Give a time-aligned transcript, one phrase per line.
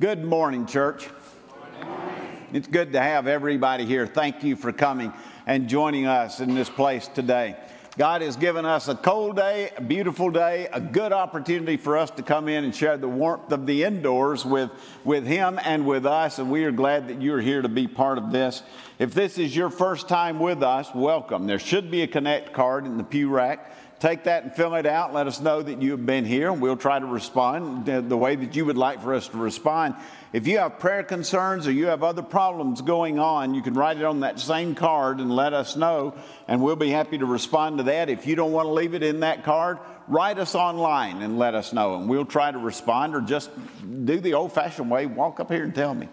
[0.00, 1.08] Good morning, church.
[2.52, 4.08] It's good to have everybody here.
[4.08, 5.12] Thank you for coming
[5.46, 7.56] and joining us in this place today.
[7.96, 12.10] God has given us a cold day, a beautiful day, a good opportunity for us
[12.10, 14.72] to come in and share the warmth of the indoors with,
[15.04, 16.40] with Him and with us.
[16.40, 18.64] And we are glad that you're here to be part of this.
[18.98, 21.46] If this is your first time with us, welcome.
[21.46, 23.70] There should be a Connect card in the pew rack
[24.04, 25.14] take that and fill it out.
[25.14, 26.50] Let us know that you have been here.
[26.50, 29.94] And we'll try to respond the way that you would like for us to respond.
[30.34, 33.96] If you have prayer concerns or you have other problems going on, you can write
[33.96, 36.14] it on that same card and let us know,
[36.48, 38.10] and we'll be happy to respond to that.
[38.10, 41.54] If you don't want to leave it in that card, write us online and let
[41.54, 43.48] us know, and we'll try to respond or just
[44.04, 46.08] do the old fashioned way walk up here and tell me.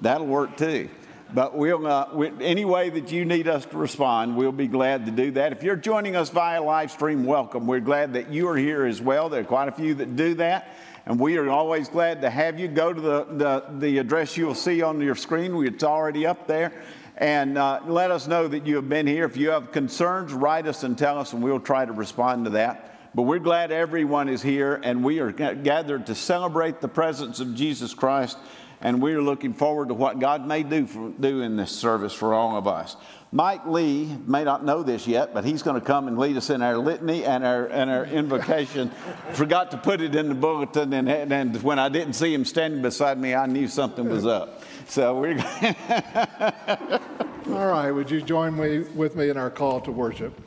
[0.00, 0.90] That'll work too.
[1.34, 5.04] But we'll, uh, we, any way that you need us to respond, we'll be glad
[5.06, 5.50] to do that.
[5.50, 7.66] If you're joining us via live stream, welcome.
[7.66, 9.28] We're glad that you are here as well.
[9.28, 10.68] There are quite a few that do that.
[11.06, 12.68] And we are always glad to have you.
[12.68, 16.72] Go to the, the, the address you'll see on your screen, it's already up there.
[17.16, 19.24] And uh, let us know that you have been here.
[19.24, 22.50] If you have concerns, write us and tell us, and we'll try to respond to
[22.52, 22.96] that.
[23.12, 27.54] But we're glad everyone is here, and we are gathered to celebrate the presence of
[27.56, 28.38] Jesus Christ
[28.84, 32.34] and we're looking forward to what God may do, for, do in this service for
[32.34, 32.96] all of us.
[33.32, 36.50] Mike Lee may not know this yet, but he's going to come and lead us
[36.50, 38.90] in our litany and our, and our invocation.
[39.32, 42.82] Forgot to put it in the bulletin, and, and when I didn't see him standing
[42.82, 44.62] beside me, I knew something was up.
[44.86, 45.76] So we're going
[47.48, 50.38] All right, would you join me, with me in our call to worship?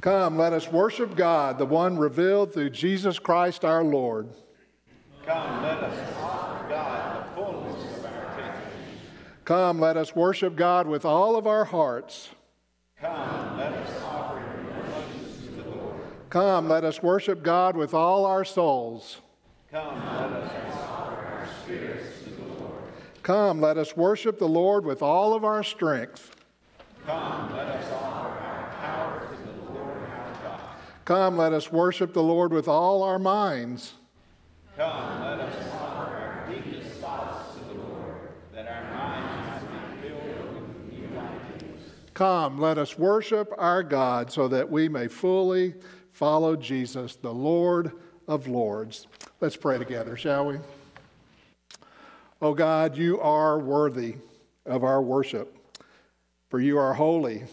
[0.00, 4.30] Come, let us worship God, the one revealed through Jesus Christ our Lord.
[5.30, 6.10] Come, let us
[9.50, 12.28] Come, let us worship God with all of our hearts.
[13.00, 14.40] Come, let us offer
[15.44, 16.00] to the Lord.
[16.28, 19.16] Come, let us worship God with all our souls.
[19.72, 20.52] Come, let us
[20.88, 22.84] offer our spirits to the Lord.
[23.24, 26.30] Come, let us worship the Lord with all of our strength.
[27.04, 30.60] Come, let us offer our power to the Lord our God.
[31.04, 33.94] Come, let us worship the Lord with all our minds.
[34.76, 39.40] Come, let us offer our deepest thoughts to the Lord, that our minds
[42.20, 45.72] Come, let us worship our God so that we may fully
[46.12, 47.92] follow Jesus, the Lord
[48.28, 49.06] of Lords.
[49.40, 50.58] Let's pray together, shall we?
[52.42, 54.16] Oh God, you are worthy
[54.66, 55.56] of our worship,
[56.50, 57.44] for you are holy.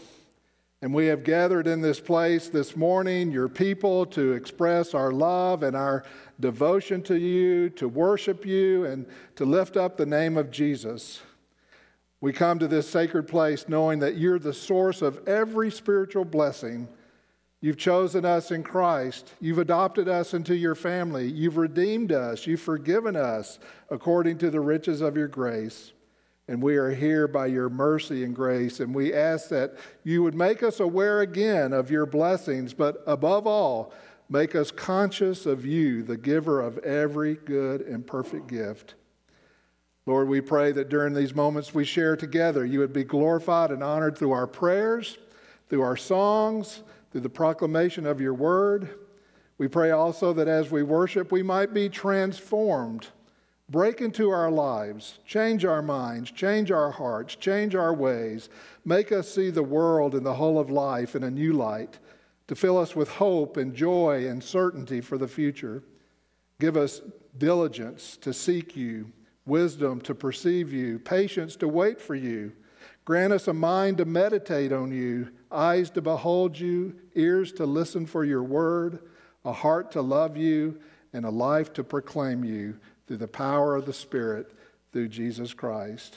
[0.82, 5.62] And we have gathered in this place this morning, your people, to express our love
[5.62, 6.04] and our
[6.40, 9.06] devotion to you, to worship you, and
[9.36, 11.22] to lift up the name of Jesus.
[12.20, 16.88] We come to this sacred place knowing that you're the source of every spiritual blessing.
[17.60, 19.34] You've chosen us in Christ.
[19.40, 21.28] You've adopted us into your family.
[21.28, 22.46] You've redeemed us.
[22.46, 23.58] You've forgiven us
[23.90, 25.92] according to the riches of your grace.
[26.48, 28.80] And we are here by your mercy and grace.
[28.80, 33.46] And we ask that you would make us aware again of your blessings, but above
[33.46, 33.92] all,
[34.28, 38.94] make us conscious of you, the giver of every good and perfect gift.
[40.08, 43.82] Lord, we pray that during these moments we share together, you would be glorified and
[43.82, 45.18] honored through our prayers,
[45.68, 46.82] through our songs,
[47.12, 48.88] through the proclamation of your word.
[49.58, 53.08] We pray also that as we worship, we might be transformed,
[53.68, 58.48] break into our lives, change our minds, change our hearts, change our ways,
[58.86, 61.98] make us see the world and the whole of life in a new light,
[62.46, 65.82] to fill us with hope and joy and certainty for the future.
[66.60, 67.02] Give us
[67.36, 69.12] diligence to seek you
[69.48, 72.52] wisdom to perceive you, patience to wait for you.
[73.04, 78.06] Grant us a mind to meditate on you, eyes to behold you, ears to listen
[78.06, 78.98] for your word,
[79.44, 80.78] a heart to love you,
[81.12, 84.52] and a life to proclaim you through the power of the Spirit
[84.92, 86.16] through Jesus Christ.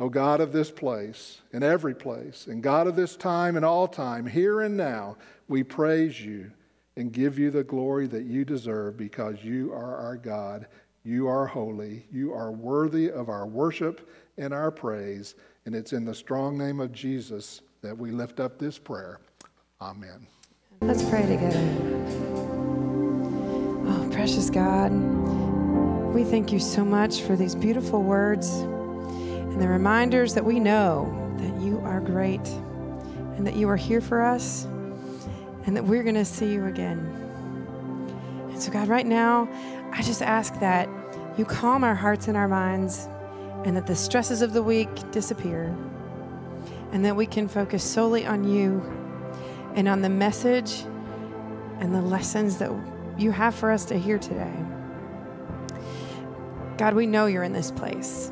[0.00, 3.88] O God of this place and every place, and God of this time and all
[3.88, 5.16] time, here and now,
[5.48, 6.50] we praise you
[6.96, 10.66] and give you the glory that you deserve because you are our God
[11.08, 12.04] you are holy.
[12.12, 15.36] You are worthy of our worship and our praise.
[15.64, 19.18] And it's in the strong name of Jesus that we lift up this prayer.
[19.80, 20.26] Amen.
[20.82, 21.58] Let's pray together.
[23.86, 24.92] Oh, precious God,
[26.12, 31.10] we thank you so much for these beautiful words and the reminders that we know
[31.38, 32.46] that you are great
[33.38, 34.64] and that you are here for us
[35.64, 36.98] and that we're going to see you again.
[38.50, 39.48] And so, God, right now,
[39.98, 40.88] I just ask that
[41.36, 43.08] you calm our hearts and our minds,
[43.64, 45.76] and that the stresses of the week disappear,
[46.92, 48.80] and that we can focus solely on you
[49.74, 50.84] and on the message
[51.80, 52.70] and the lessons that
[53.18, 54.54] you have for us to hear today.
[56.76, 58.30] God, we know you're in this place.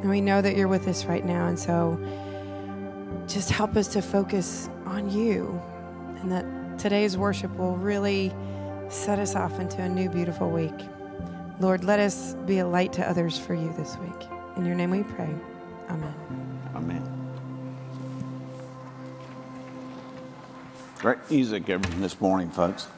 [0.00, 1.48] And we know that you're with us right now.
[1.48, 2.00] And so
[3.26, 5.60] just help us to focus on you
[6.20, 8.32] and that today's worship will really
[8.88, 10.74] set us off into a new, beautiful week.
[11.60, 14.28] Lord, let us be a light to others for you this week.
[14.56, 15.34] In your name we pray.
[15.90, 16.14] Amen.
[16.74, 17.18] Amen.
[20.98, 22.88] Great music this morning, folks.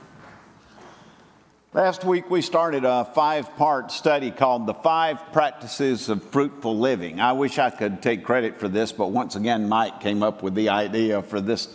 [1.72, 7.20] Last week we started a five part study called The Five Practices of Fruitful Living.
[7.20, 10.54] I wish I could take credit for this, but once again, Mike came up with
[10.54, 11.68] the idea for this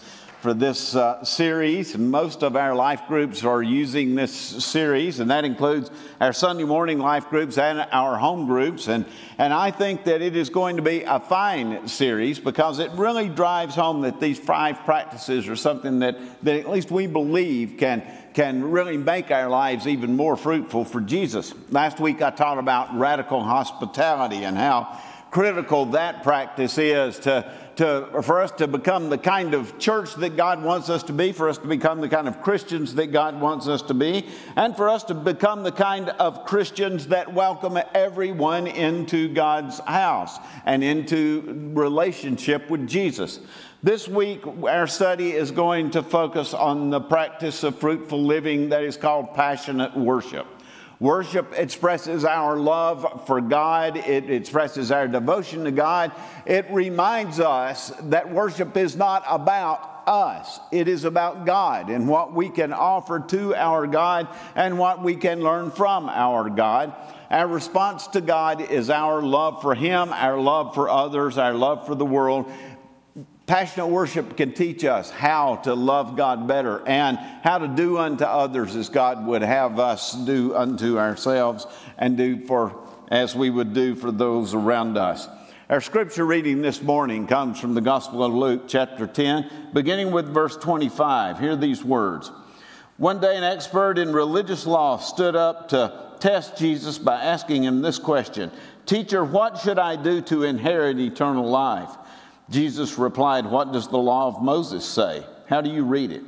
[0.45, 1.97] for this uh, series.
[1.97, 5.89] Most of our life groups are using this series, and that includes
[6.21, 8.87] our Sunday morning life groups and our home groups.
[8.87, 9.07] And,
[9.39, 13.27] and I think that it is going to be a fine series because it really
[13.27, 18.03] drives home that these five practices are something that, that at least we believe can,
[18.35, 21.55] can really make our lives even more fruitful for Jesus.
[21.71, 25.01] Last week I taught about radical hospitality and how
[25.35, 30.37] critical that practice is to to, for us to become the kind of church that
[30.37, 33.39] God wants us to be, for us to become the kind of Christians that God
[33.39, 37.77] wants us to be, and for us to become the kind of Christians that welcome
[37.93, 43.39] everyone into God's house and into relationship with Jesus.
[43.83, 48.83] This week, our study is going to focus on the practice of fruitful living that
[48.83, 50.47] is called passionate worship.
[50.99, 56.13] Worship expresses our love for God, it expresses our devotion to God.
[56.45, 62.33] It reminds us that worship is not about us, it is about God and what
[62.33, 66.93] we can offer to our God and what we can learn from our God.
[67.29, 71.85] Our response to God is our love for Him, our love for others, our love
[71.85, 72.49] for the world,
[73.47, 78.23] Passionate worship can teach us how to love God better and how to do unto
[78.23, 81.67] others as God would have us do unto ourselves
[81.99, 82.75] and do for
[83.09, 85.27] as we would do for those around us.
[85.69, 90.33] Our scripture reading this morning comes from the Gospel of Luke, chapter 10, beginning with
[90.33, 91.39] verse 25.
[91.39, 92.31] Hear these words.
[92.97, 97.81] One day, an expert in religious law stood up to test Jesus by asking him
[97.81, 98.51] this question
[98.85, 101.91] Teacher, what should I do to inherit eternal life?
[102.49, 105.25] Jesus replied, What does the law of Moses say?
[105.47, 106.23] How do you read it?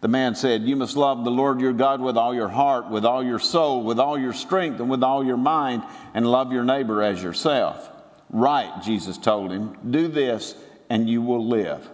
[0.00, 3.04] The man said, You must love the Lord your God with all your heart, with
[3.04, 5.82] all your soul, with all your strength, and with all your mind,
[6.12, 7.90] and love your neighbor as yourself.
[8.30, 10.56] Right, Jesus told him, do this
[10.90, 11.88] and you will live.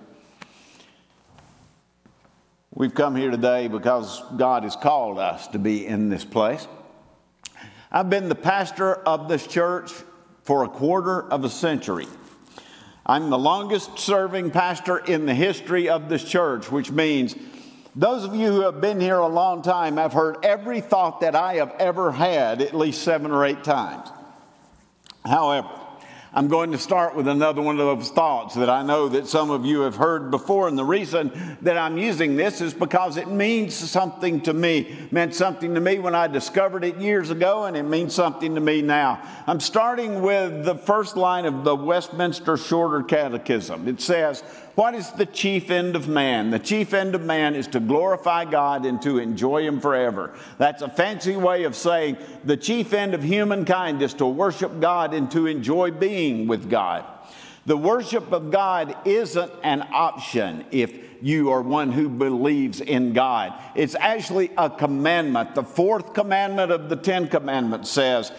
[2.73, 6.67] We've come here today because God has called us to be in this place.
[7.93, 9.93] I've been the pastor of this church
[10.43, 12.07] for a quarter of a century.
[13.11, 17.35] I'm the longest serving pastor in the history of this church, which means
[17.97, 21.35] those of you who have been here a long time have heard every thought that
[21.35, 24.09] I have ever had at least seven or eight times.
[25.25, 25.69] However,
[26.33, 29.51] I'm going to start with another one of those thoughts that I know that some
[29.51, 30.69] of you have heard before.
[30.69, 34.79] And the reason that I'm using this is because it means something to me.
[34.79, 38.55] It meant something to me when I discovered it years ago, and it means something
[38.55, 39.21] to me now.
[39.49, 43.89] I'm starting with the first line of the Westminster Shorter Catechism.
[43.89, 44.45] It says,
[44.75, 46.51] what is the chief end of man?
[46.51, 50.35] The chief end of man is to glorify God and to enjoy Him forever.
[50.59, 55.13] That's a fancy way of saying the chief end of humankind is to worship God
[55.13, 57.05] and to enjoy being with God.
[57.67, 63.53] The worship of God isn't an option if you are one who believes in God.
[63.75, 65.55] It's actually a commandment.
[65.55, 68.33] The fourth commandment of the Ten Commandments says,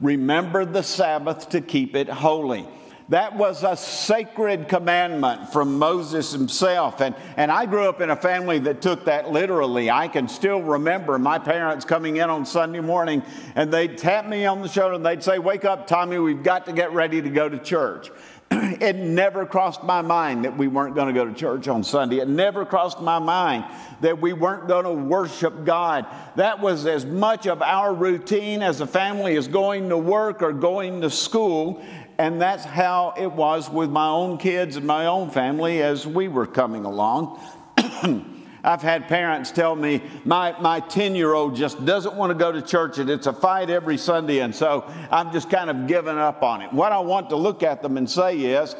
[0.00, 2.68] Remember the Sabbath to keep it holy.
[3.08, 7.00] That was a sacred commandment from Moses himself.
[7.00, 9.90] And, and I grew up in a family that took that literally.
[9.92, 13.22] I can still remember my parents coming in on Sunday morning
[13.54, 16.66] and they'd tap me on the shoulder and they'd say, Wake up, Tommy, we've got
[16.66, 18.10] to get ready to go to church.
[18.50, 22.18] it never crossed my mind that we weren't going to go to church on Sunday.
[22.18, 23.64] It never crossed my mind
[24.02, 26.06] that we weren't going to worship God.
[26.36, 30.52] That was as much of our routine as a family as going to work or
[30.52, 31.84] going to school.
[32.18, 36.28] And that's how it was with my own kids and my own family as we
[36.28, 37.40] were coming along.
[38.64, 42.50] I've had parents tell me my, my 10 year old just doesn't want to go
[42.50, 46.18] to church and it's a fight every Sunday, and so I'm just kind of giving
[46.18, 46.72] up on it.
[46.72, 48.74] What I want to look at them and say is,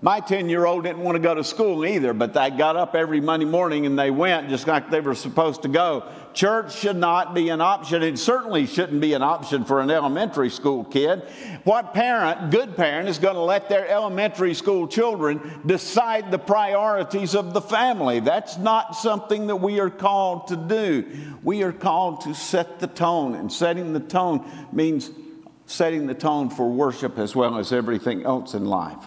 [0.00, 2.94] my 10 year old didn't want to go to school either, but they got up
[2.94, 6.08] every Monday morning and they went just like they were supposed to go.
[6.34, 8.02] Church should not be an option.
[8.02, 11.22] It certainly shouldn't be an option for an elementary school kid.
[11.64, 17.34] What parent, good parent, is going to let their elementary school children decide the priorities
[17.34, 18.20] of the family?
[18.20, 21.06] That's not something that we are called to do.
[21.42, 25.10] We are called to set the tone, and setting the tone means
[25.66, 29.06] setting the tone for worship as well as everything else in life.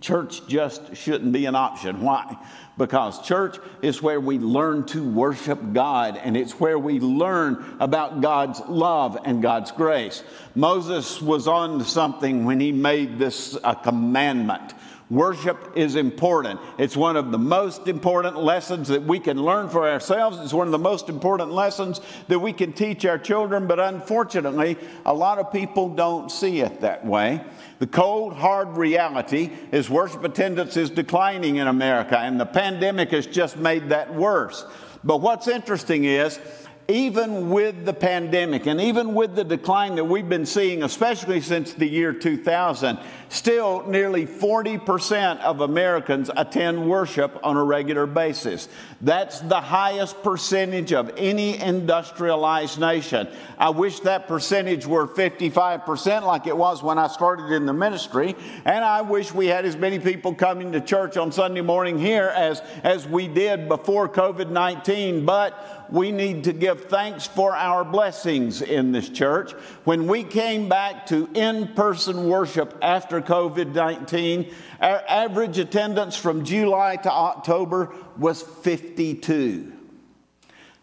[0.00, 2.00] Church just shouldn't be an option.
[2.00, 2.36] Why?
[2.76, 8.20] Because church is where we learn to worship God and it's where we learn about
[8.20, 10.24] God's love and God's grace.
[10.56, 14.74] Moses was on something when he made this a commandment.
[15.10, 16.58] Worship is important.
[16.78, 20.38] It's one of the most important lessons that we can learn for ourselves.
[20.40, 24.78] It's one of the most important lessons that we can teach our children, but unfortunately,
[25.04, 27.42] a lot of people don't see it that way.
[27.80, 33.26] The cold, hard reality is worship attendance is declining in America, and the pandemic has
[33.26, 34.64] just made that worse.
[35.04, 36.40] But what's interesting is,
[36.88, 41.72] even with the pandemic and even with the decline that we've been seeing, especially since
[41.72, 42.98] the year 2000,
[43.30, 48.68] still nearly 40% of Americans attend worship on a regular basis.
[49.00, 53.28] That's the highest percentage of any industrialized nation.
[53.58, 58.36] I wish that percentage were 55% like it was when I started in the ministry,
[58.66, 62.30] and I wish we had as many people coming to church on Sunday morning here
[62.34, 67.84] as, as we did before COVID 19, but we need to give thanks for our
[67.84, 69.52] blessings in this church.
[69.84, 76.44] When we came back to in person worship after COVID 19, our average attendance from
[76.44, 79.73] July to October was 52.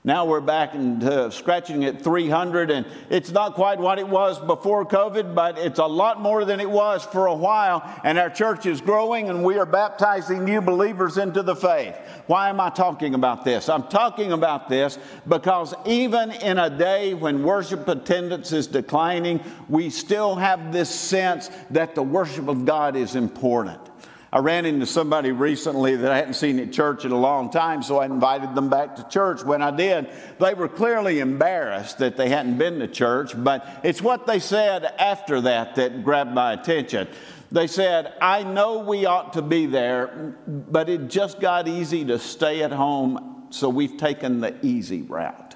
[0.04, 4.40] Now we're back into uh, scratching at 300, and it's not quite what it was
[4.40, 7.84] before COVID, but it's a lot more than it was for a while.
[8.04, 11.96] And our church is growing, and we are baptizing new believers into the faith.
[12.26, 13.70] Why am I talking about this?
[13.70, 19.40] I'm talking about this because even in a day when worship attendance is declining,
[19.70, 23.91] we still have this sense that the worship of God is important.
[24.34, 27.84] I ran into somebody recently that I hadn't seen at church in a long time,
[27.84, 29.44] so I invited them back to church.
[29.44, 30.10] When I did,
[30.40, 34.86] they were clearly embarrassed that they hadn't been to church, but it's what they said
[34.86, 37.10] after that that grabbed my attention.
[37.52, 42.18] They said, I know we ought to be there, but it just got easy to
[42.18, 45.56] stay at home, so we've taken the easy route.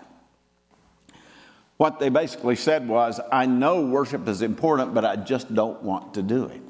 [1.77, 6.15] What they basically said was, I know worship is important, but I just don't want
[6.15, 6.61] to do it.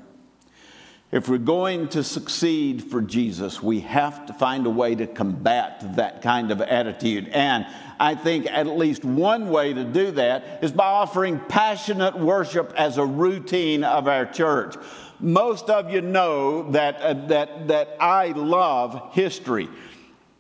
[1.12, 5.96] If we're going to succeed for Jesus, we have to find a way to combat
[5.96, 7.28] that kind of attitude.
[7.30, 7.68] And
[8.00, 12.98] I think at least one way to do that is by offering passionate worship as
[12.98, 14.76] a routine of our church.
[15.20, 19.70] Most of you know that, uh, that, that I love history.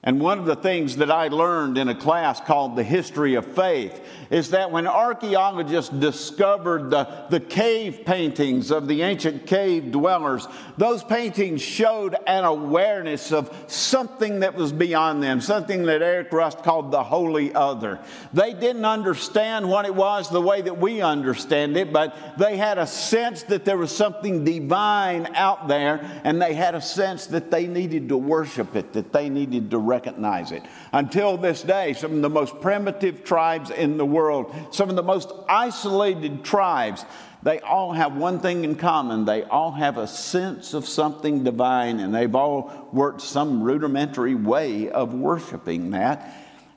[0.05, 3.45] And one of the things that I learned in a class called The History of
[3.55, 10.47] Faith is that when archaeologists discovered the, the cave paintings of the ancient cave dwellers,
[10.77, 16.59] those paintings showed an awareness of something that was beyond them, something that Eric Rust
[16.59, 17.99] called the holy other.
[18.31, 22.77] They didn't understand what it was the way that we understand it, but they had
[22.77, 27.49] a sense that there was something divine out there, and they had a sense that
[27.49, 30.63] they needed to worship it, that they needed to recognize it.
[30.91, 35.03] Until this day, some of the most primitive tribes in the world, some of the
[35.03, 37.05] most isolated tribes,
[37.43, 39.23] they all have one thing in common.
[39.23, 44.89] They all have a sense of something divine, and they've all worked some rudimentary way
[44.89, 46.17] of worshiping that.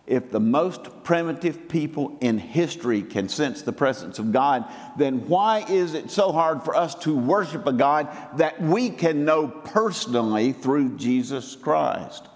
[0.06, 4.64] If the most primitive people in history can sense the presence of God,
[4.96, 9.24] then why is it so hard for us to worship a God that we can
[9.24, 12.27] know personally through Jesus Christ?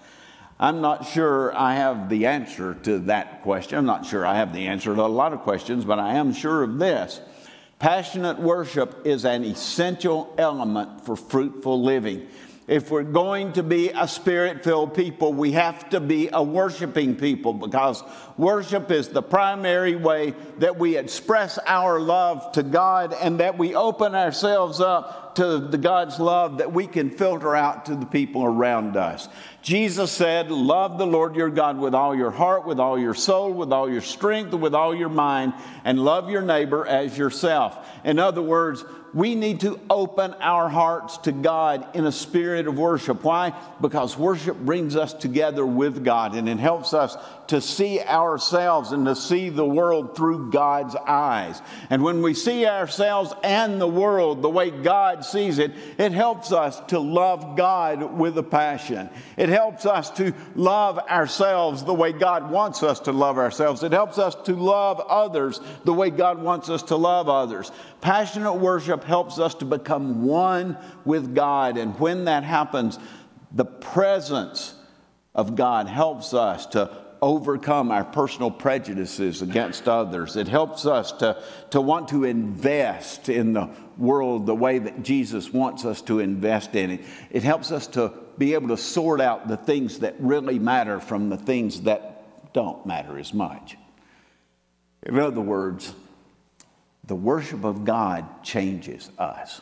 [0.63, 3.77] I'm not sure I have the answer to that question.
[3.77, 6.31] I'm not sure I have the answer to a lot of questions, but I am
[6.31, 7.19] sure of this.
[7.79, 12.29] Passionate worship is an essential element for fruitful living.
[12.65, 17.17] If we're going to be a spirit filled people, we have to be a worshiping
[17.17, 18.01] people because
[18.37, 23.75] worship is the primary way that we express our love to God and that we
[23.75, 28.45] open ourselves up to the God's love that we can filter out to the people
[28.45, 29.27] around us.
[29.61, 33.51] Jesus said, Love the Lord your God with all your heart, with all your soul,
[33.51, 35.53] with all your strength, with all your mind,
[35.83, 37.77] and love your neighbor as yourself.
[38.03, 42.77] In other words, we need to open our hearts to God in a spirit of
[42.77, 43.23] worship.
[43.23, 43.53] Why?
[43.79, 47.15] Because worship brings us together with God and it helps us
[47.47, 51.61] to see ourselves and to see the world through God's eyes.
[51.89, 56.51] And when we see ourselves and the world the way God sees it, it helps
[56.51, 59.09] us to love God with a passion.
[59.35, 63.83] It helps us to love ourselves the way God wants us to love ourselves.
[63.83, 67.71] It helps us to love others the way God wants us to love others.
[67.99, 71.77] Passionate worship helps us to become one with God.
[71.77, 72.97] And when that happens,
[73.51, 74.75] the presence
[75.35, 80.35] of God helps us to overcome our personal prejudices against others.
[80.35, 85.53] It helps us to, to want to invest in the world the way that Jesus
[85.53, 87.01] wants us to invest in it.
[87.31, 91.29] It helps us to be able to sort out the things that really matter from
[91.29, 93.77] the things that don't matter as much.
[95.03, 95.93] In other words,
[97.05, 99.61] the worship of God changes us.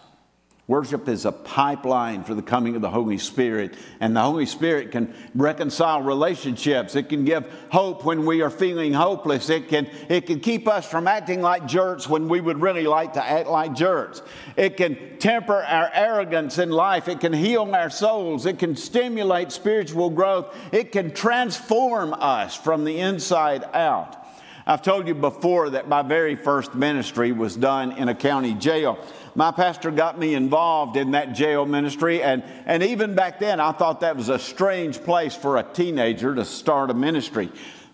[0.71, 4.93] Worship is a pipeline for the coming of the Holy Spirit, and the Holy Spirit
[4.93, 6.95] can reconcile relationships.
[6.95, 9.49] It can give hope when we are feeling hopeless.
[9.49, 13.11] It can, it can keep us from acting like jerks when we would really like
[13.13, 14.21] to act like jerks.
[14.55, 17.09] It can temper our arrogance in life.
[17.09, 18.45] It can heal our souls.
[18.45, 20.55] It can stimulate spiritual growth.
[20.71, 24.20] It can transform us from the inside out.
[24.65, 28.97] I've told you before that my very first ministry was done in a county jail
[29.35, 32.21] my pastor got me involved in that jail ministry.
[32.21, 36.35] And, and even back then, I thought that was a strange place for a teenager
[36.35, 37.49] to start a ministry.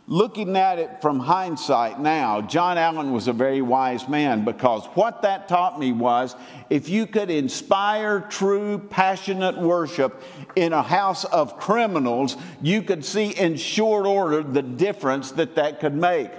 [0.10, 5.24] Looking at it from hindsight now, John Allen was a very wise man because what
[5.24, 6.34] that taught me was
[6.70, 10.24] if you could inspire true, passionate worship
[10.56, 15.82] in a house of criminals, you could see in short order the difference that that
[15.82, 16.32] could make.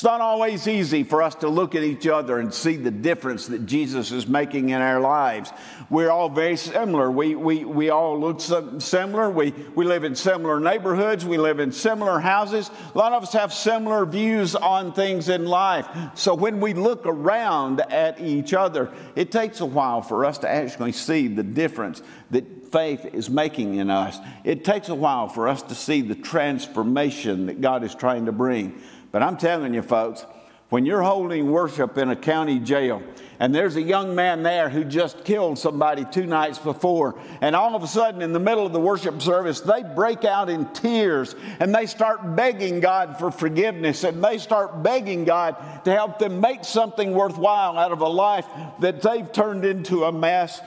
[0.00, 3.48] It's not always easy for us to look at each other and see the difference
[3.48, 5.52] that Jesus is making in our lives.
[5.90, 7.10] We're all very similar.
[7.10, 9.28] We, we, we all look similar.
[9.28, 11.26] We, we live in similar neighborhoods.
[11.26, 12.70] We live in similar houses.
[12.94, 15.86] A lot of us have similar views on things in life.
[16.14, 20.48] So when we look around at each other, it takes a while for us to
[20.48, 24.16] actually see the difference that faith is making in us.
[24.44, 28.32] It takes a while for us to see the transformation that God is trying to
[28.32, 28.80] bring.
[29.12, 30.24] But I'm telling you, folks,
[30.70, 33.02] when you're holding worship in a county jail
[33.40, 37.74] and there's a young man there who just killed somebody two nights before, and all
[37.74, 41.34] of a sudden in the middle of the worship service, they break out in tears
[41.58, 46.40] and they start begging God for forgiveness and they start begging God to help them
[46.40, 48.46] make something worthwhile out of a life
[48.78, 50.60] that they've turned into a mess.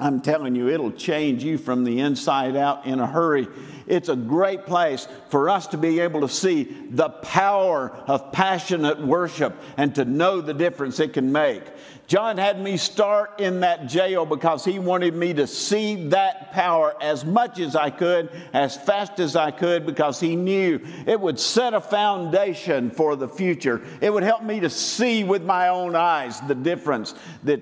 [0.00, 3.48] I'm telling you, it'll change you from the inside out in a hurry.
[3.88, 9.00] It's a great place for us to be able to see the power of passionate
[9.00, 11.64] worship and to know the difference it can make.
[12.06, 16.94] John had me start in that jail because he wanted me to see that power
[17.02, 21.40] as much as I could, as fast as I could, because he knew it would
[21.40, 23.82] set a foundation for the future.
[24.00, 27.60] It would help me to see with my own eyes the difference that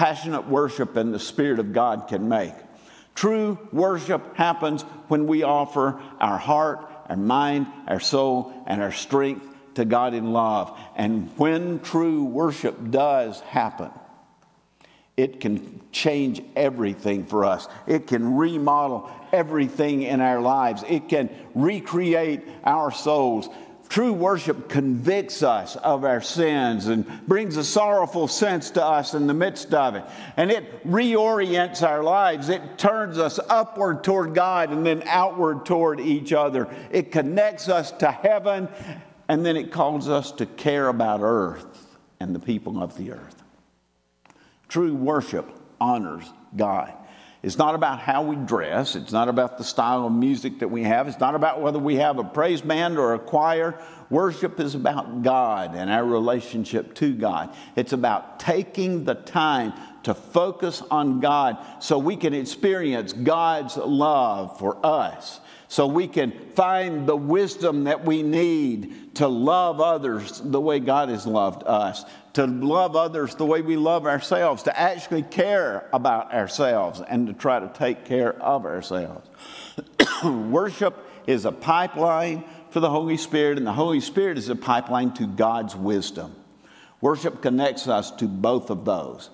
[0.00, 2.54] passionate worship and the Spirit of God can make.
[3.14, 9.46] True worship happens when we offer our heart, our mind, our soul, and our strength
[9.74, 10.74] to God in love.
[10.96, 13.90] And when true worship does happen,
[15.18, 17.68] it can change everything for us.
[17.86, 20.82] It can remodel everything in our lives.
[20.88, 23.50] It can recreate our souls.
[23.90, 29.26] True worship convicts us of our sins and brings a sorrowful sense to us in
[29.26, 30.04] the midst of it.
[30.36, 32.50] And it reorients our lives.
[32.50, 36.72] It turns us upward toward God and then outward toward each other.
[36.92, 38.68] It connects us to heaven
[39.28, 43.42] and then it calls us to care about earth and the people of the earth.
[44.68, 45.50] True worship
[45.80, 46.94] honors God.
[47.42, 48.96] It's not about how we dress.
[48.96, 51.08] It's not about the style of music that we have.
[51.08, 53.80] It's not about whether we have a praise band or a choir.
[54.10, 57.54] Worship is about God and our relationship to God.
[57.76, 59.72] It's about taking the time
[60.02, 66.32] to focus on God so we can experience God's love for us so we can
[66.56, 72.04] find the wisdom that we need to love others the way God has loved us,
[72.34, 77.32] to love others the way we love ourselves, to actually care about ourselves, and to
[77.32, 79.28] try to take care of ourselves.
[80.24, 85.12] Worship is a pipeline for the Holy Spirit, and the Holy Spirit is a pipeline
[85.14, 86.34] to God's wisdom.
[87.00, 89.30] Worship connects us to both of those.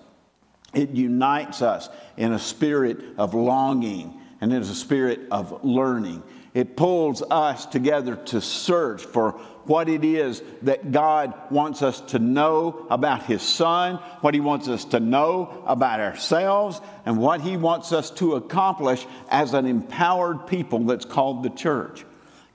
[0.72, 6.22] It unites us in a spirit of longing and is a spirit of learning.
[6.56, 9.32] It pulls us together to search for
[9.64, 14.66] what it is that God wants us to know about His Son, what He wants
[14.66, 20.46] us to know about ourselves, and what He wants us to accomplish as an empowered
[20.46, 22.06] people that's called the church.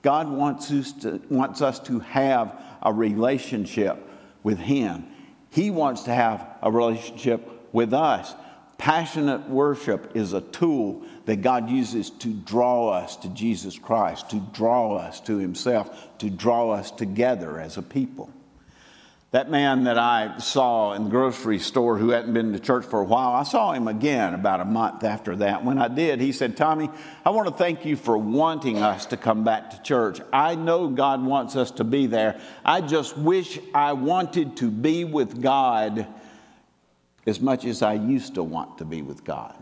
[0.02, 4.04] God wants us to, wants us to have a relationship
[4.42, 5.06] with Him.
[5.50, 8.34] He wants to have a relationship with us.
[8.82, 14.40] Passionate worship is a tool that God uses to draw us to Jesus Christ, to
[14.52, 18.28] draw us to Himself, to draw us together as a people.
[19.30, 23.00] That man that I saw in the grocery store who hadn't been to church for
[23.00, 25.64] a while, I saw him again about a month after that.
[25.64, 26.90] When I did, he said, Tommy,
[27.24, 30.20] I want to thank you for wanting us to come back to church.
[30.32, 32.40] I know God wants us to be there.
[32.64, 36.08] I just wish I wanted to be with God
[37.26, 39.54] as much as I used to want to be with God.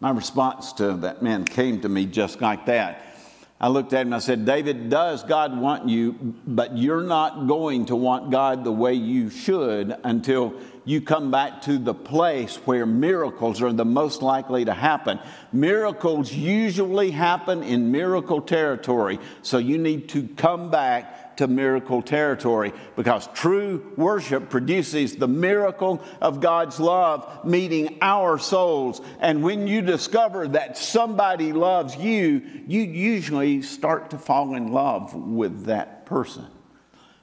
[0.00, 3.14] My response to that man came to me just like that.
[3.60, 7.46] I looked at him and I said, David, does God want you, but you're not
[7.46, 12.56] going to want God the way you should until you come back to the place
[12.66, 15.18] where miracles are the most likely to happen.
[15.52, 22.72] Miracles usually happen in miracle territory, so you need to come back to miracle territory
[22.96, 29.00] because true worship produces the miracle of God's love meeting our souls.
[29.20, 35.14] And when you discover that somebody loves you, you usually start to fall in love
[35.14, 36.46] with that person.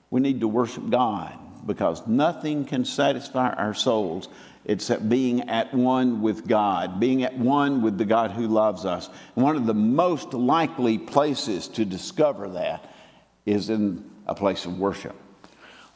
[0.10, 4.28] We need to worship God because nothing can satisfy our souls
[4.66, 9.10] except being at one with God, being at one with the God who loves us.
[9.36, 12.91] And one of the most likely places to discover that
[13.46, 15.16] is in a place of worship.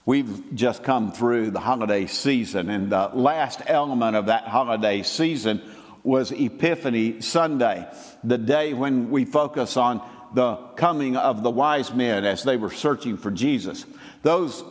[0.05, 5.61] We've just come through the holiday season, and the last element of that holiday season
[6.03, 7.87] was Epiphany Sunday,
[8.23, 12.69] the day when we focus on the coming of the wise men as they were
[12.69, 13.85] searching for Jesus.
[14.21, 14.63] Those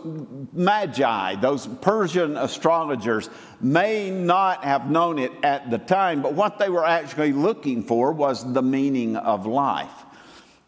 [0.53, 6.69] magi, those Persian astrologers, may not have known it at the time, but what they
[6.69, 10.04] were actually looking for was the meaning of life.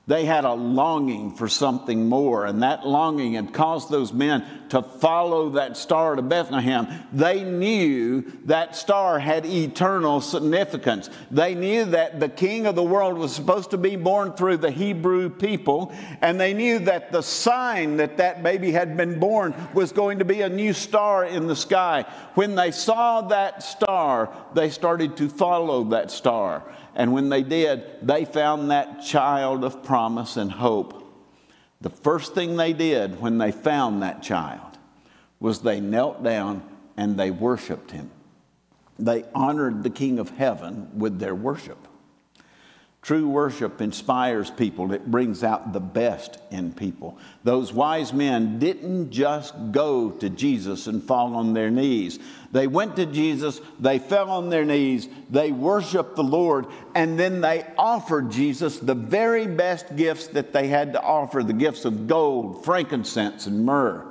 [0.08, 4.80] They had a longing for something more, and that longing had caused those men to
[4.80, 6.86] follow that star to Bethlehem.
[7.12, 11.10] They knew that star had eternal significance.
[11.32, 14.70] They knew that the king of the world was supposed to be born through the
[14.70, 19.90] Hebrew people, and they knew that the sign that that baby had been born was
[19.90, 22.04] going to be a new star in the sky.
[22.34, 26.62] When they saw that star, they started to follow that star.
[26.96, 31.04] And when they did, they found that child of promise and hope.
[31.82, 34.78] The first thing they did when they found that child
[35.38, 36.62] was they knelt down
[36.96, 38.10] and they worshiped him.
[38.98, 41.86] They honored the King of Heaven with their worship.
[43.06, 47.16] True worship inspires people, it brings out the best in people.
[47.44, 52.18] Those wise men didn't just go to Jesus and fall on their knees.
[52.50, 56.66] They went to Jesus, they fell on their knees, they worshiped the Lord,
[56.96, 61.52] and then they offered Jesus the very best gifts that they had to offer the
[61.52, 64.04] gifts of gold, frankincense, and myrrh.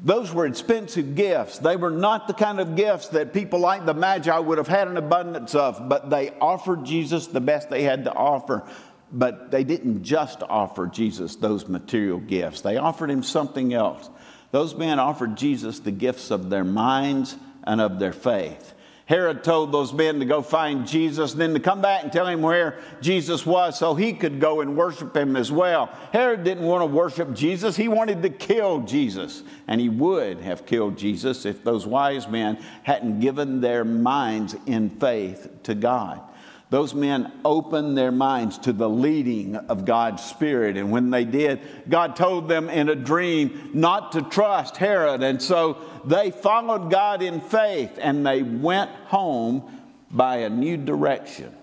[0.00, 1.58] Those were expensive gifts.
[1.58, 4.86] They were not the kind of gifts that people like the Magi would have had
[4.86, 8.62] an abundance of, but they offered Jesus the best they had to offer.
[9.10, 14.08] But they didn't just offer Jesus those material gifts, they offered him something else.
[14.50, 18.74] Those men offered Jesus the gifts of their minds and of their faith.
[19.08, 22.26] Herod told those men to go find Jesus and then to come back and tell
[22.26, 25.86] him where Jesus was so he could go and worship him as well.
[26.12, 29.44] Herod didn't want to worship Jesus, he wanted to kill Jesus.
[29.66, 34.90] And he would have killed Jesus if those wise men hadn't given their minds in
[34.90, 36.20] faith to God
[36.70, 40.76] those men opened their minds to the leading of God's Spirit.
[40.76, 45.22] And when they did, God told them in a dream not to trust Herod.
[45.22, 49.62] And so they followed God in faith and they went home
[50.10, 51.54] by a new direction.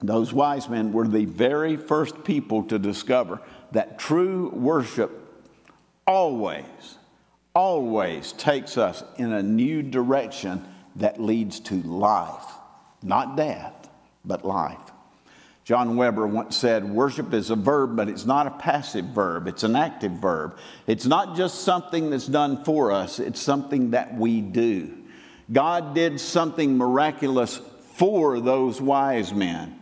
[0.00, 3.40] Those wise men were the very first people to discover
[3.70, 5.12] that true worship
[6.06, 6.98] always,
[7.54, 10.64] always takes us in a new direction
[10.96, 12.44] that leads to life.
[13.04, 13.88] Not death,
[14.24, 14.78] but life.
[15.64, 19.62] John Wimber once said, Worship is a verb, but it's not a passive verb, it's
[19.62, 20.58] an active verb.
[20.86, 24.94] It's not just something that's done for us, it's something that we do.
[25.52, 27.60] God did something miraculous
[27.96, 29.78] for those wise men.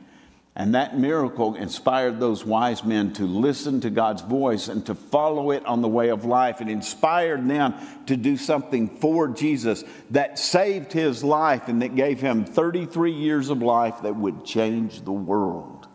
[0.54, 5.50] And that miracle inspired those wise men to listen to God's voice and to follow
[5.50, 6.60] it on the way of life.
[6.60, 7.74] It inspired them
[8.06, 13.48] to do something for Jesus that saved his life and that gave him 33 years
[13.48, 15.88] of life that would change the world.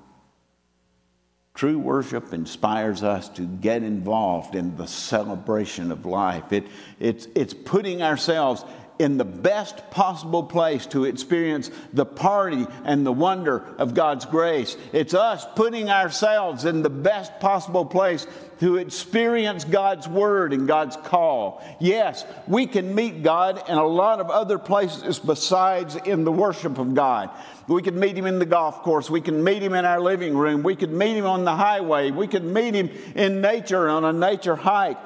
[1.54, 6.52] True worship inspires us to get involved in the celebration of life.
[6.52, 6.68] It,
[7.00, 8.64] it's, it's putting ourselves
[9.00, 14.76] in the best possible place to experience the party and the wonder of God's grace.
[14.94, 18.26] It's us putting ourselves in the best possible place
[18.60, 21.64] to experience God's word and God's call.
[21.80, 26.80] Yes, we can meet God in a lot of other places besides in the worship
[26.80, 27.30] of God.
[27.68, 29.10] We can meet him in the golf course.
[29.10, 30.64] We can meet him in our living room.
[30.64, 32.12] We could meet him on the highway.
[32.12, 34.98] We could meet him in nature on a nature hike.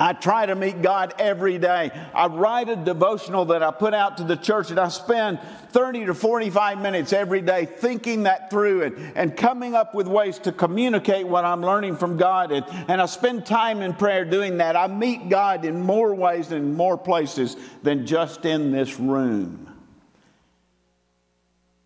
[0.00, 1.90] I try to meet God every day.
[2.14, 5.38] I write a devotional that I put out to the church, and I spend
[5.72, 10.38] 30 to 45 minutes every day thinking that through and, and coming up with ways
[10.40, 12.50] to communicate what I'm learning from God.
[12.50, 14.74] And, and I spend time in prayer doing that.
[14.74, 19.66] I meet God in more ways and more places than just in this room.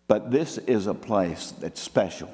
[0.07, 2.29] But this is a place that's special.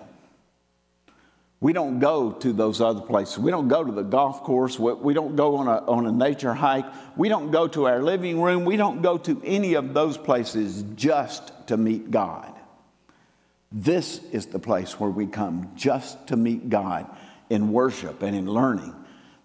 [1.61, 3.37] We don't go to those other places.
[3.37, 4.79] We don't go to the golf course.
[4.79, 6.87] We don't go on a, on a nature hike.
[7.15, 8.65] We don't go to our living room.
[8.65, 12.51] We don't go to any of those places just to meet God.
[13.71, 17.05] This is the place where we come just to meet God
[17.51, 18.95] in worship and in learning.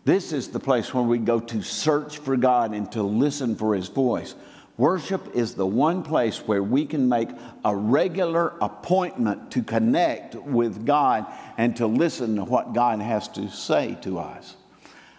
[0.07, 3.75] This is the place where we go to search for God and to listen for
[3.75, 4.35] His voice.
[4.79, 7.31] Worship is the one place where we can make
[7.65, 13.49] a regular appointment to connect with God and to listen to what God has to
[13.49, 14.57] say to us.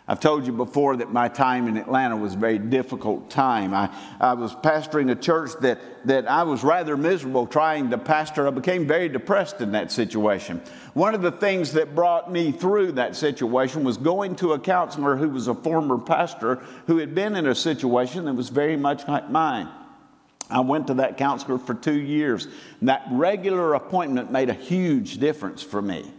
[0.09, 3.73] I've told you before that my time in Atlanta was a very difficult time.
[3.73, 8.47] I, I was pastoring a church that, that I was rather miserable trying to pastor.
[8.47, 10.61] I became very depressed in that situation.
[10.93, 15.17] One of the things that brought me through that situation was going to a counselor
[15.17, 19.05] who was a former pastor who had been in a situation that was very much
[19.09, 19.67] like mine.
[20.49, 22.47] I went to that counselor for two years.
[22.79, 26.09] And that regular appointment made a huge difference for me.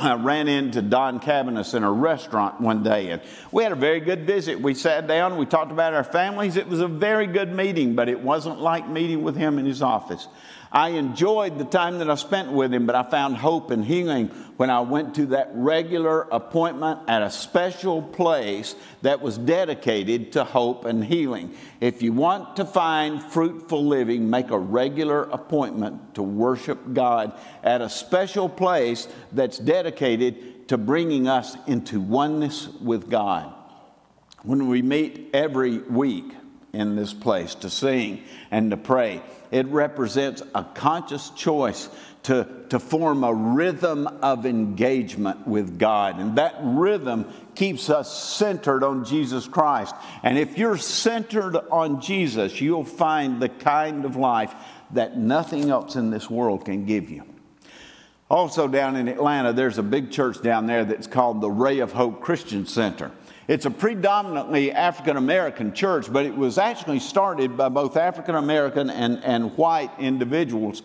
[0.00, 4.00] I ran into Don Cabanis in a restaurant one day, and we had a very
[4.00, 4.60] good visit.
[4.60, 6.56] We sat down, we talked about our families.
[6.56, 9.82] It was a very good meeting, but it wasn't like meeting with him in his
[9.82, 10.28] office.
[10.70, 14.28] I enjoyed the time that I spent with him, but I found hope and healing
[14.58, 20.44] when I went to that regular appointment at a special place that was dedicated to
[20.44, 21.54] hope and healing.
[21.80, 27.80] If you want to find fruitful living, make a regular appointment to worship God at
[27.80, 33.54] a special place that's dedicated to bringing us into oneness with God.
[34.42, 36.32] When we meet every week
[36.72, 41.88] in this place to sing and to pray, it represents a conscious choice
[42.24, 46.18] to, to form a rhythm of engagement with God.
[46.18, 49.94] And that rhythm keeps us centered on Jesus Christ.
[50.22, 54.54] And if you're centered on Jesus, you'll find the kind of life
[54.90, 57.24] that nothing else in this world can give you.
[58.30, 61.92] Also, down in Atlanta, there's a big church down there that's called the Ray of
[61.92, 63.10] Hope Christian Center.
[63.48, 68.90] It's a predominantly African American church, but it was actually started by both African American
[68.90, 70.82] and, and white individuals.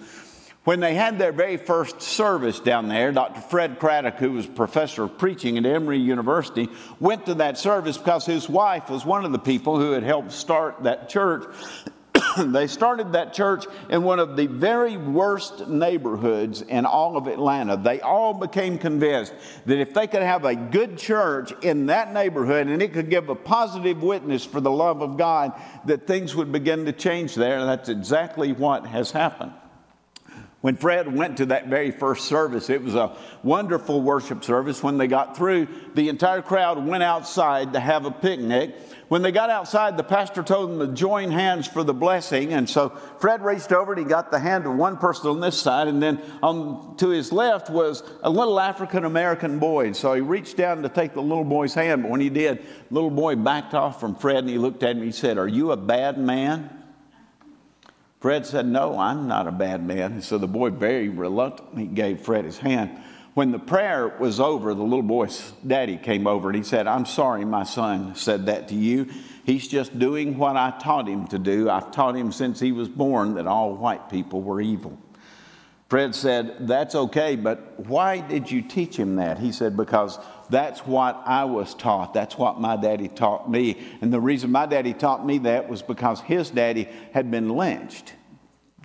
[0.63, 3.41] When they had their very first service down there, Dr.
[3.41, 6.69] Fred Craddock, who was professor of preaching at Emory University,
[7.01, 10.31] went to that service because his wife was one of the people who had helped
[10.31, 11.43] start that church.
[12.45, 17.77] they started that church in one of the very worst neighborhoods in all of Atlanta.
[17.77, 19.33] They all became convinced
[19.65, 23.29] that if they could have a good church in that neighborhood and it could give
[23.29, 25.53] a positive witness for the love of God,
[25.85, 27.59] that things would begin to change there.
[27.59, 29.53] And that's exactly what has happened.
[30.63, 34.81] When Fred went to that very first service, it was a wonderful worship service.
[34.81, 38.73] When they got through, the entire crowd went outside to have a picnic.
[39.09, 42.53] When they got outside, the pastor told them to join hands for the blessing.
[42.53, 45.59] And so Fred reached over and he got the hand of one person on this
[45.59, 49.91] side, and then on to his left was a little African American boy.
[49.91, 52.93] So he reached down to take the little boy's hand, but when he did, the
[52.93, 55.45] little boy backed off from Fred and he looked at him and he said, Are
[55.45, 56.82] you a bad man?
[58.23, 60.13] Fred said, No, I'm not a bad man.
[60.13, 62.97] And so the boy very reluctantly gave Fred his hand.
[63.33, 67.05] When the prayer was over, the little boy's daddy came over and he said, I'm
[67.05, 69.09] sorry my son said that to you.
[69.43, 71.69] He's just doing what I taught him to do.
[71.69, 74.97] I've taught him since he was born that all white people were evil.
[75.93, 79.37] Fred said, That's okay, but why did you teach him that?
[79.37, 80.17] He said, Because
[80.49, 82.15] that's what I was taught.
[82.15, 83.77] That's what my daddy taught me.
[84.01, 88.15] And the reason my daddy taught me that was because his daddy had been lynched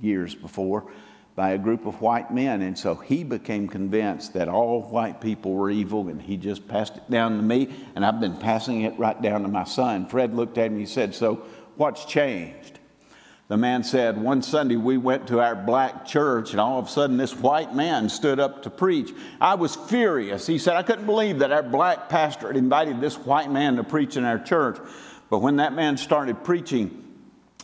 [0.03, 0.93] years before
[1.35, 2.61] by a group of white men.
[2.61, 6.99] And so he became convinced that all white people were evil, and he just passed
[6.99, 10.09] it down to me, and I've been passing it right down to my son.
[10.09, 11.37] Fred looked at him and he said, So
[11.79, 12.78] what's changed?
[13.49, 16.91] The man said, One Sunday we went to our black church, and all of a
[16.91, 19.11] sudden this white man stood up to preach.
[19.41, 20.47] I was furious.
[20.47, 23.85] He said, I couldn't believe that our black pastor had invited this white man to
[23.85, 24.79] preach in our church.
[25.31, 27.08] But when that man started preaching,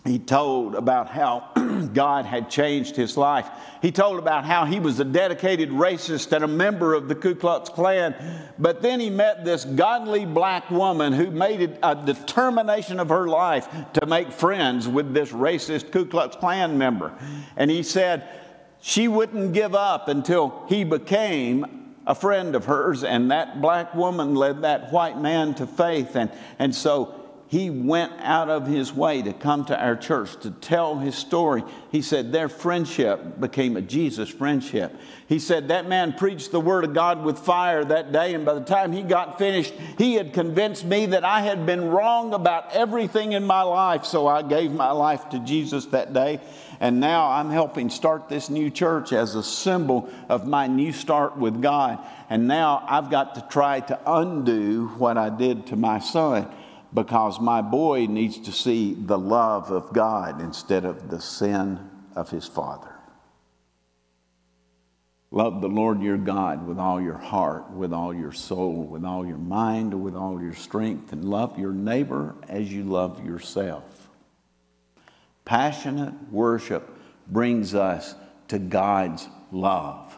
[0.05, 1.49] he told about how
[1.95, 3.49] God had changed his life.
[3.81, 7.35] He told about how he was a dedicated racist and a member of the Ku
[7.35, 8.15] Klux Klan.
[8.59, 13.29] But then he met this godly black woman who made it a determination of her
[13.29, 17.15] life to make friends with this racist Ku Klux Klan member.
[17.57, 18.29] And he said
[18.83, 24.35] she wouldn't give up until he became a friend of hers, and that black woman
[24.35, 26.17] led that white man to faith.
[26.17, 27.24] And, and so
[27.55, 31.63] he went out of his way to come to our church to tell his story.
[31.93, 34.93] He said their friendship became a Jesus friendship.
[35.29, 38.55] He said that man preached the word of God with fire that day, and by
[38.55, 42.73] the time he got finished, he had convinced me that I had been wrong about
[42.73, 44.05] everything in my life.
[44.05, 46.41] So I gave my life to Jesus that day.
[46.81, 51.37] And now I'm helping start this new church as a symbol of my new start
[51.37, 52.01] with God.
[52.29, 56.53] And now I've got to try to undo what I did to my son
[56.95, 61.81] because my boy needs to see the love of God instead of the sin
[62.15, 62.95] of his father.
[65.33, 69.27] Love the Lord your God with all your heart, with all your soul, with all
[69.27, 74.09] your mind, with all your strength, and love your neighbor as you love yourself.
[75.45, 76.89] Passionate worship
[77.27, 78.15] brings us
[78.47, 80.17] to God's love.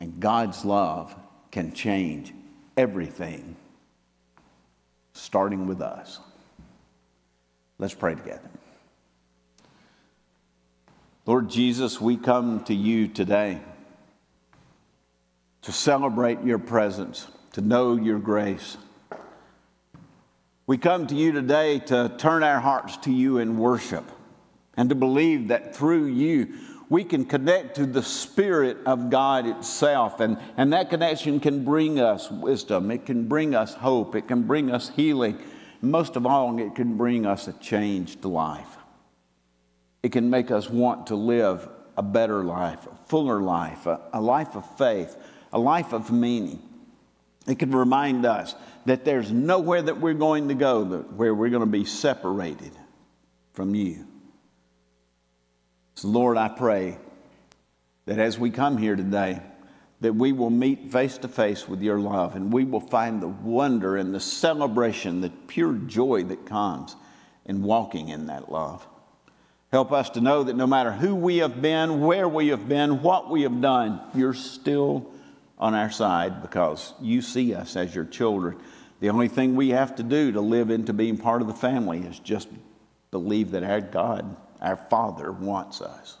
[0.00, 1.14] And God's love
[1.52, 2.32] can change
[2.76, 3.54] everything,
[5.20, 6.18] starting with us.
[7.78, 8.48] Let's pray together.
[11.26, 13.60] Lord Jesus, we come to you today
[15.62, 18.76] to celebrate your presence, to know your grace.
[20.66, 24.04] We come to you today to turn our hearts to you in worship
[24.76, 26.54] and to believe that through you
[26.90, 30.18] we can connect to the Spirit of God itself.
[30.20, 34.42] And, and that connection can bring us wisdom, it can bring us hope, it can
[34.42, 35.38] bring us healing.
[35.80, 38.76] Most of all, it can bring us a changed life.
[40.02, 44.20] It can make us want to live a better life, a fuller life, a, a
[44.20, 45.16] life of faith,
[45.52, 46.60] a life of meaning.
[47.46, 51.60] It can remind us that there's nowhere that we're going to go where we're going
[51.60, 52.72] to be separated
[53.52, 54.06] from you.
[56.00, 56.96] So, Lord, I pray
[58.06, 59.42] that as we come here today,
[60.00, 63.28] that we will meet face to face with your love and we will find the
[63.28, 66.96] wonder and the celebration, the pure joy that comes
[67.44, 68.88] in walking in that love.
[69.72, 73.02] Help us to know that no matter who we have been, where we have been,
[73.02, 75.12] what we have done, you're still
[75.58, 78.56] on our side because you see us as your children.
[79.00, 81.98] The only thing we have to do to live into being part of the family
[81.98, 82.48] is just
[83.10, 86.16] believe that our God, our Father, wants us.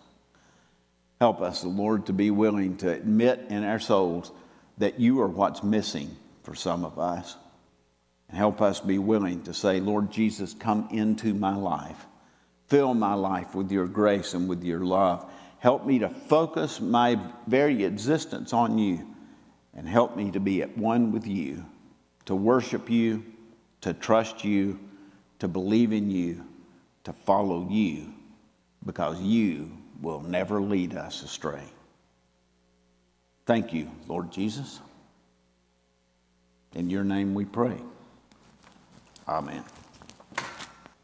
[1.20, 4.32] Help us, Lord, to be willing to admit in our souls
[4.78, 7.36] that you are what's missing for some of us.
[8.28, 12.06] And help us be willing to say, Lord Jesus, come into my life.
[12.68, 15.30] Fill my life with your grace and with your love.
[15.58, 19.06] Help me to focus my very existence on you
[19.74, 21.66] and help me to be at one with you,
[22.24, 23.24] to worship you,
[23.82, 24.78] to trust you,
[25.38, 26.44] to believe in you,
[27.04, 28.12] to follow you,
[28.84, 31.62] because you will never lead us astray.
[33.46, 34.80] Thank you, Lord Jesus.
[36.74, 37.76] In your name we pray.
[39.28, 39.64] Amen.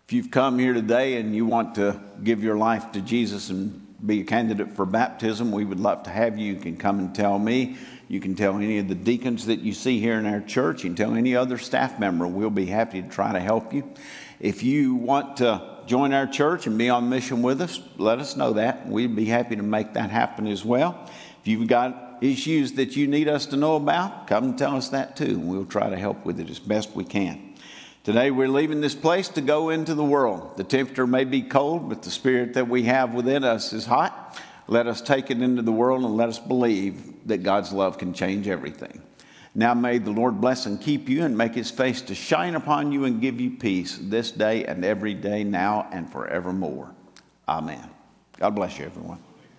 [0.06, 3.82] If you've come here today and you want to give your life to Jesus and
[4.04, 6.54] be a candidate for baptism, we would love to have you.
[6.54, 7.76] You can come and tell me.
[8.08, 10.84] You can tell any of the deacons that you see here in our church.
[10.84, 12.28] You can tell any other staff member.
[12.28, 13.92] We'll be happy to try to help you.
[14.38, 18.36] If you want to join our church and be on mission with us, let us
[18.36, 18.86] know that.
[18.86, 21.08] We'd be happy to make that happen as well.
[21.40, 24.88] If you've got issues that you need us to know about, come and tell us
[24.90, 25.38] that too.
[25.38, 27.54] We'll try to help with it as best we can.
[28.04, 30.56] Today we're leaving this place to go into the world.
[30.56, 34.40] The temperature may be cold, but the spirit that we have within us is hot.
[34.68, 38.12] Let us take it into the world and let us believe that God's love can
[38.12, 39.02] change everything.
[39.56, 42.92] Now may the Lord bless and keep you and make his face to shine upon
[42.92, 46.94] you and give you peace this day and every day, now and forevermore.
[47.48, 47.88] Amen.
[48.38, 49.18] God bless you, everyone.